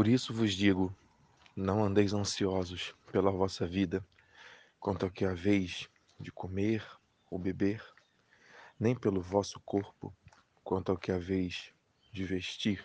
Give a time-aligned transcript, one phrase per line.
[0.00, 0.96] Por isso vos digo:
[1.54, 4.02] não andeis ansiosos pela vossa vida,
[4.78, 6.82] quanto ao que haveis de comer
[7.30, 7.84] ou beber,
[8.78, 10.10] nem pelo vosso corpo,
[10.64, 11.74] quanto ao que haveis
[12.10, 12.82] de vestir.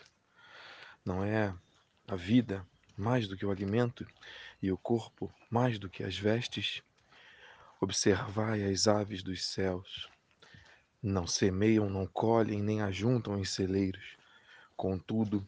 [1.05, 1.55] Não é
[2.05, 2.67] a vida
[2.97, 4.05] mais do que o alimento
[4.61, 6.83] e o corpo mais do que as vestes?
[7.79, 10.09] Observai as aves dos céus.
[11.01, 14.17] Não semeiam, não colhem, nem ajuntam em celeiros.
[14.75, 15.47] Contudo,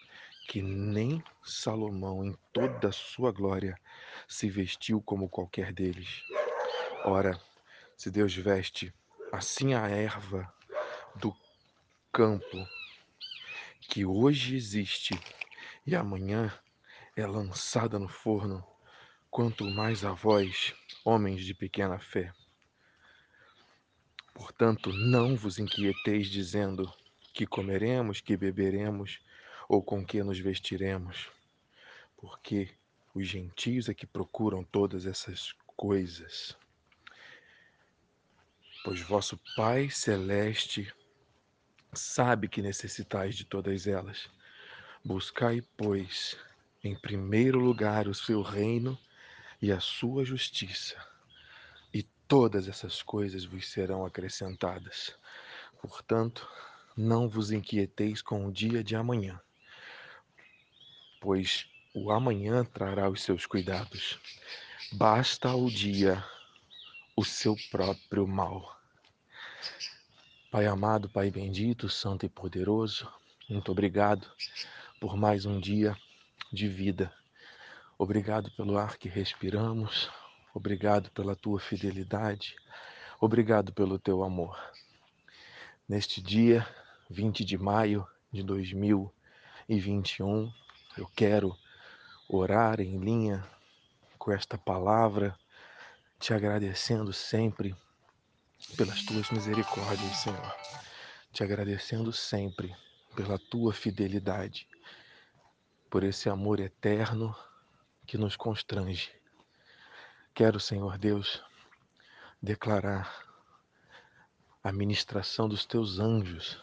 [0.47, 3.77] que nem Salomão, em toda a sua glória,
[4.27, 6.23] se vestiu como qualquer deles.
[7.03, 7.39] Ora,
[7.95, 8.93] se Deus veste
[9.31, 10.51] assim a erva
[11.15, 11.35] do
[12.11, 12.67] campo,
[13.81, 15.19] que hoje existe
[15.85, 16.53] e amanhã
[17.15, 18.65] é lançada no forno,
[19.29, 22.33] quanto mais a vós, homens de pequena fé.
[24.33, 26.91] Portanto, não vos inquieteis dizendo
[27.33, 29.19] que comeremos, que beberemos
[29.71, 31.31] ou com que nos vestiremos,
[32.17, 32.75] porque
[33.15, 36.57] os gentios é que procuram todas essas coisas.
[38.83, 40.93] Pois vosso Pai Celeste
[41.93, 44.29] sabe que necessitais de todas elas.
[45.05, 46.35] Buscai, pois,
[46.83, 48.99] em primeiro lugar o seu reino
[49.61, 50.97] e a sua justiça,
[51.93, 55.17] e todas essas coisas vos serão acrescentadas.
[55.81, 56.45] Portanto,
[56.97, 59.41] não vos inquieteis com o dia de amanhã,
[61.21, 64.19] pois o amanhã trará os seus cuidados.
[64.91, 66.21] Basta ao dia
[67.15, 68.75] o seu próprio mal.
[70.51, 73.07] Pai amado, Pai bendito, santo e poderoso,
[73.47, 74.27] muito obrigado
[74.99, 75.95] por mais um dia
[76.51, 77.13] de vida.
[77.97, 80.09] Obrigado pelo ar que respiramos,
[80.53, 82.55] obrigado pela tua fidelidade,
[83.19, 84.59] obrigado pelo teu amor.
[85.87, 86.67] Neste dia,
[87.09, 90.51] 20 de maio de 2021,
[90.97, 91.57] eu quero
[92.27, 93.47] orar em linha
[94.17, 95.37] com esta palavra,
[96.19, 97.75] te agradecendo sempre
[98.75, 100.55] pelas tuas misericórdias, Senhor.
[101.31, 102.75] Te agradecendo sempre
[103.15, 104.67] pela tua fidelidade,
[105.89, 107.35] por esse amor eterno
[108.05, 109.11] que nos constrange.
[110.33, 111.41] Quero, Senhor Deus,
[112.41, 113.25] declarar
[114.63, 116.61] a ministração dos teus anjos,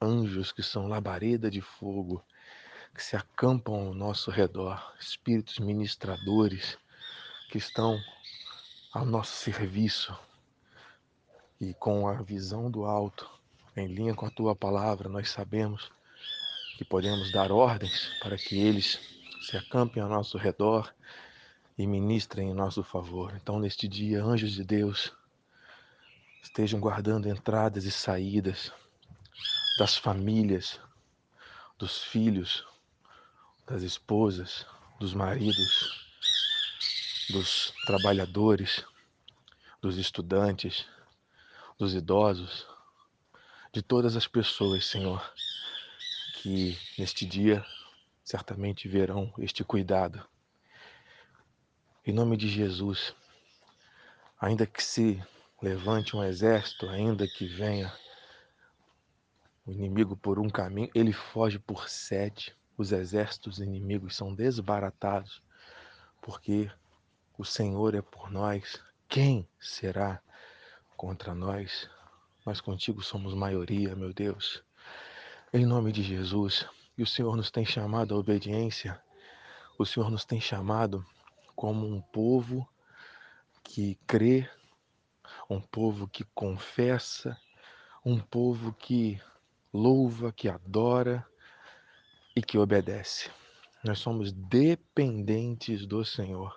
[0.00, 2.24] anjos que são labareda de fogo,
[2.94, 6.78] que se acampam ao nosso redor, espíritos ministradores
[7.50, 7.98] que estão
[8.92, 10.16] ao nosso serviço
[11.60, 13.28] e com a visão do alto,
[13.76, 15.90] em linha com a tua palavra, nós sabemos
[16.76, 18.98] que podemos dar ordens para que eles
[19.42, 20.92] se acampem ao nosso redor
[21.76, 23.34] e ministrem em nosso favor.
[23.36, 25.12] Então, neste dia, anjos de Deus
[26.42, 28.72] estejam guardando entradas e saídas
[29.78, 30.80] das famílias,
[31.78, 32.66] dos filhos,
[33.68, 34.66] das esposas,
[34.98, 36.06] dos maridos,
[37.30, 38.84] dos trabalhadores,
[39.80, 40.86] dos estudantes,
[41.78, 42.66] dos idosos,
[43.72, 45.22] de todas as pessoas, Senhor,
[46.34, 47.64] que neste dia
[48.24, 50.26] certamente verão este cuidado.
[52.04, 53.14] Em nome de Jesus,
[54.40, 55.22] ainda que se
[55.60, 57.92] levante um exército, ainda que venha
[59.66, 62.56] o inimigo por um caminho, ele foge por sete.
[62.78, 65.42] Os exércitos inimigos são desbaratados,
[66.22, 66.70] porque
[67.36, 68.80] o Senhor é por nós.
[69.08, 70.22] Quem será
[70.96, 71.90] contra nós?
[72.46, 74.62] Nós contigo somos maioria, meu Deus.
[75.52, 79.02] Em nome de Jesus, e o Senhor nos tem chamado à obediência,
[79.76, 81.04] o Senhor nos tem chamado
[81.56, 82.64] como um povo
[83.64, 84.48] que crê,
[85.50, 87.36] um povo que confessa,
[88.04, 89.20] um povo que
[89.72, 91.26] louva, que adora
[92.38, 93.28] e que obedece.
[93.82, 96.56] Nós somos dependentes do Senhor.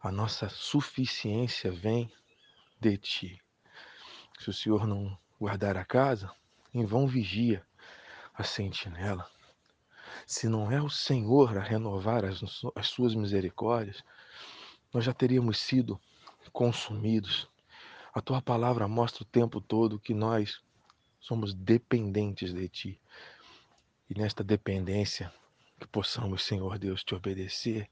[0.00, 2.08] A nossa suficiência vem
[2.78, 3.42] de Ti.
[4.38, 6.32] Se o Senhor não guardar a casa,
[6.72, 7.66] em vão vigia
[8.32, 9.28] a sentinela.
[10.24, 12.40] Se não é o Senhor a renovar as,
[12.76, 14.04] as suas misericórdias,
[14.94, 16.00] nós já teríamos sido
[16.52, 17.48] consumidos.
[18.14, 20.62] A tua palavra mostra o tempo todo que nós
[21.18, 23.00] somos dependentes de ti.
[24.10, 25.32] E nesta dependência
[25.78, 27.88] Que possamos, Senhor Deus, te obedecer,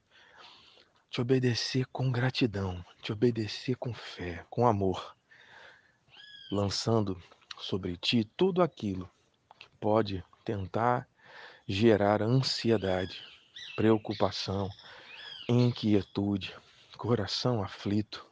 [1.09, 5.17] te obedecer com gratidão, te obedecer com fé, com amor,
[6.51, 7.17] lançando
[7.57, 9.09] sobre ti tudo aquilo
[9.61, 11.09] que pode tentar
[11.69, 13.25] gerar ansiedade,
[13.77, 14.69] preocupação,
[15.49, 16.53] inquietude,
[16.97, 18.27] coração aflito.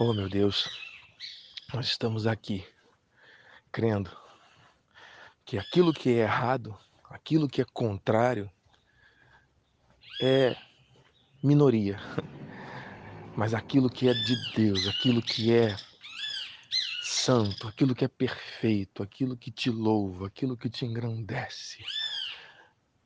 [0.00, 0.68] Oh, meu Deus,
[1.72, 2.66] nós estamos aqui
[3.70, 4.23] crendo
[5.54, 6.76] que aquilo que é errado,
[7.08, 8.50] aquilo que é contrário,
[10.20, 10.56] é
[11.40, 11.96] minoria.
[13.36, 15.76] Mas aquilo que é de Deus, aquilo que é
[17.00, 21.84] santo, aquilo que é perfeito, aquilo que te louva, aquilo que te engrandece.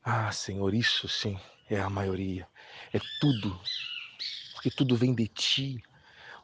[0.03, 2.49] Ah, Senhor, isso sim é a maioria.
[2.95, 3.61] É tudo.
[4.55, 5.83] Porque tudo vem de ti.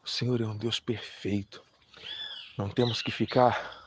[0.05, 1.65] O Senhor é um Deus perfeito.
[2.59, 3.84] Não temos que ficar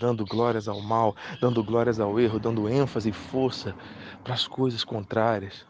[0.00, 3.74] dando glórias ao mal, dando glórias ao erro, dando ênfase e força
[4.22, 5.66] para as coisas contrárias.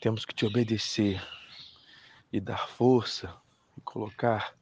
[0.00, 1.22] Temos que te obedecer
[2.32, 3.34] e dar força
[3.76, 4.54] e colocar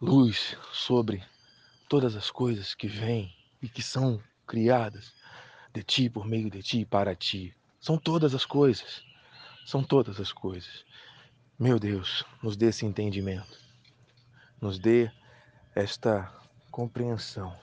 [0.00, 1.22] luz sobre
[1.88, 5.12] todas as coisas que vêm e que são criadas
[5.72, 7.54] de ti, por meio de ti e para ti.
[7.80, 9.02] São todas as coisas.
[9.64, 10.84] São todas as coisas.
[11.58, 13.58] Meu Deus, nos dê esse entendimento.
[14.60, 15.10] Nos dê
[15.74, 16.32] esta
[16.72, 17.54] compreensão,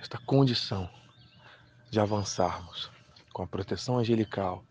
[0.00, 0.90] esta condição
[1.88, 2.90] de avançarmos
[3.32, 4.64] com a proteção angelical,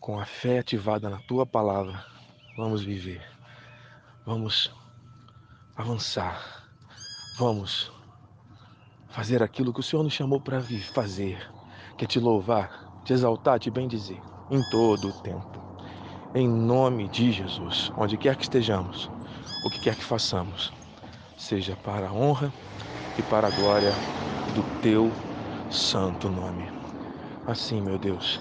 [0.00, 2.02] com a fé ativada na tua palavra.
[2.56, 3.22] Vamos viver.
[4.24, 4.74] Vamos
[5.76, 6.66] avançar.
[7.36, 7.92] Vamos
[9.10, 10.62] fazer aquilo que o Senhor nos chamou para
[10.94, 11.46] fazer,
[11.98, 14.20] que é te louvar, te exaltar, te bendizer
[14.50, 15.60] em todo o tempo.
[16.34, 19.10] Em nome de Jesus, onde quer que estejamos,
[19.62, 20.72] o que quer que façamos,
[21.36, 22.52] seja para a honra
[23.18, 23.92] e para a glória
[24.54, 25.10] do teu
[25.70, 26.70] santo nome.
[27.46, 28.40] Assim, meu Deus,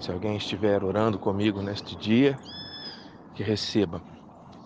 [0.00, 2.38] se alguém estiver orando comigo neste dia,
[3.34, 4.02] que receba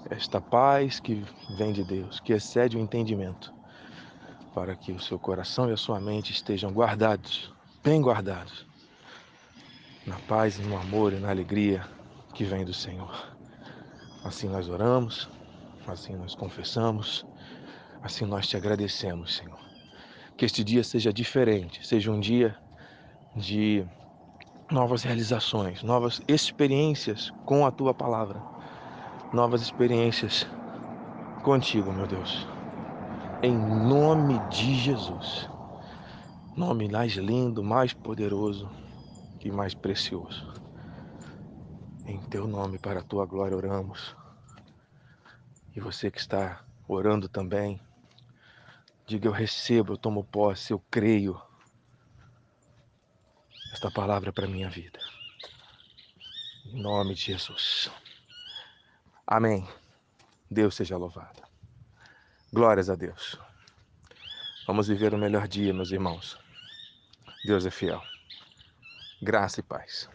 [0.08, 1.24] esta paz que
[1.56, 3.52] vem de Deus, que excede o entendimento,
[4.54, 7.52] para que o seu coração e a sua mente estejam guardados,
[7.82, 8.66] bem guardados,
[10.06, 11.86] na paz, no amor e na alegria
[12.34, 13.36] que vem do Senhor.
[14.24, 15.28] Assim nós oramos,
[15.90, 17.26] assim nós confessamos,
[18.02, 19.58] assim nós te agradecemos, Senhor.
[20.36, 22.56] Que este dia seja diferente, seja um dia
[23.36, 23.86] de
[24.70, 28.50] novas realizações, novas experiências com a tua palavra
[29.32, 30.46] novas experiências
[31.42, 32.46] contigo, meu Deus.
[33.42, 35.48] Em nome de Jesus.
[36.56, 38.68] Nome mais lindo, mais poderoso
[39.42, 40.52] e mais precioso.
[42.06, 44.19] Em teu nome, para a tua glória, oramos.
[45.74, 47.80] E você que está orando também,
[49.06, 51.40] diga: Eu recebo, eu tomo posse, eu creio.
[53.72, 54.98] Esta palavra para minha vida.
[56.66, 57.90] Em nome de Jesus.
[59.26, 59.66] Amém.
[60.50, 61.42] Deus seja louvado.
[62.52, 63.38] Glórias a Deus.
[64.66, 66.36] Vamos viver o melhor dia, meus irmãos.
[67.44, 68.02] Deus é fiel.
[69.22, 70.08] Graça e paz.